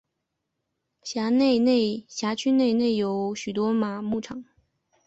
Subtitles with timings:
[1.03, 1.29] 辖
[2.33, 4.43] 区内内有许多马牧场。